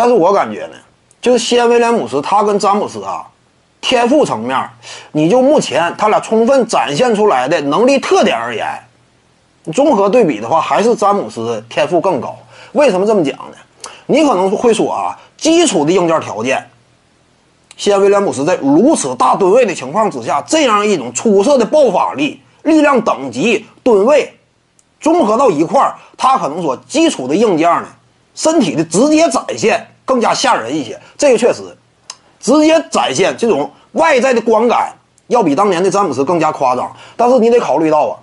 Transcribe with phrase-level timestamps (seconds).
[0.00, 0.76] 但是我感觉呢，
[1.20, 3.22] 就是西安威廉姆斯他跟詹姆斯啊，
[3.82, 4.58] 天赋层面，
[5.12, 8.66] 你就目前他俩充分展现出来的能力特点而言，
[9.74, 12.34] 综合对比的话，还是詹姆斯天赋更高。
[12.72, 13.58] 为什么这么讲呢？
[14.06, 16.66] 你可能会说啊，基础的硬件条件，
[17.76, 24.34] 西安威廉姆斯在如此大吨位的情况之下，这样一种出色的爆发力、力量等级、吨位，
[24.98, 27.88] 综合到一块儿，他可能说基础的硬件呢，
[28.34, 30.98] 身体的直接展现更加吓人一些。
[31.16, 31.62] 这个确实，
[32.40, 34.92] 直接展现这种外在的观感，
[35.28, 36.90] 要比当年的詹姆斯更加夸张。
[37.16, 38.18] 但是你得考虑到啊。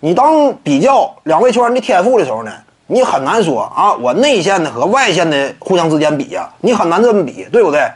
[0.00, 2.50] 你当比较两位球员的天赋的时候呢，
[2.88, 7.88] 你很难说啊，我内线的和外线的互相之间比呀，你很难这么比，对不对？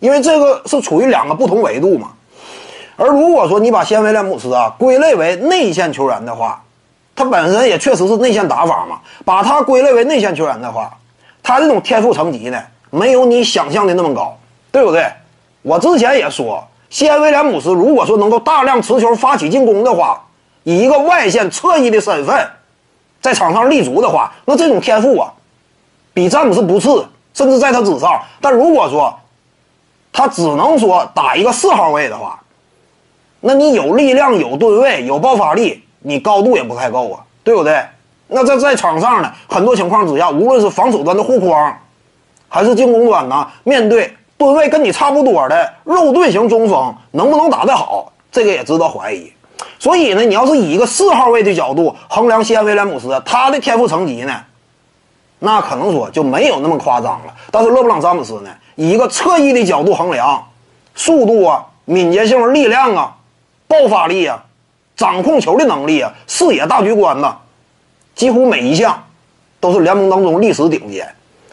[0.00, 2.08] 因为这个是处于两个不同维度嘛。
[2.96, 6.60] 而如果说你把谢威廉姆斯啊归类为内线球员的话，
[7.14, 8.98] 他本身也确实是内线打法嘛。
[9.24, 10.92] 把他归类为内线球员的话，
[11.44, 12.60] 他这种天赋层级呢，
[12.94, 14.36] 没有你想象的那么高，
[14.70, 15.10] 对不对？
[15.62, 20.22] 我之前也说，西安威廉姆斯如果说能够大量持球发起进攻的话。
[20.64, 22.48] 以一个外线侧翼的身份，
[23.20, 25.32] 在场上立足的话，那这种天赋啊，
[26.14, 28.22] 比詹姆斯不次，甚至在他之上。
[28.40, 29.12] 但如果说
[30.12, 32.40] 他只能说打一个四号位的话，
[33.40, 37.84] 那你有力量、有吨位、有爆发力，你高度也不太够啊，对不对？
[38.28, 41.76] 那在在场上呢，很多情况之下，无论是防守端的护框，
[42.54, 49.32] 还是进攻端呢，面对吨位跟你差不多的肉盾型中锋，能不能打得好，这个也值得怀疑。
[49.78, 54.38] 所以呢，你要是以一个四号位的角度衡量西安威廉姆斯他的天赋层级呢，
[55.38, 57.32] 那可能说就没有那么夸张了。
[57.50, 60.46] 但是勒布朗詹姆斯呢，以一个侧翼的角度衡量，
[60.94, 63.16] 速度啊、敏捷性、力量啊、
[63.66, 64.44] 爆发力啊、
[64.94, 67.34] 掌控球的能力啊、视野大局观呐，
[68.14, 69.02] 几乎每一项
[69.58, 71.08] 都是联盟当中历史顶尖。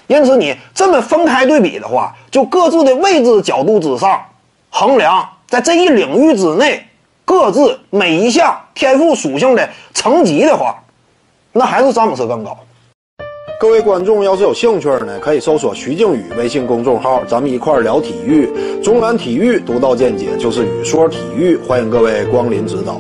[0.10, 4.20] 因此，你这么分开对比的话，就各自的位置角度之上
[4.70, 6.84] 衡量，在这一领域之内。
[7.24, 10.76] 各自每一项天赋属性的层级的话，
[11.52, 12.58] 那还是詹姆斯更高。
[13.60, 18.50] 各位观众要是有兴趣呢，可以搜索徐静宇微信公众号，咱们一块儿聊体育。
[18.82, 23.00] 中南体育独到见解就是语说体育，欢迎各位光临指导。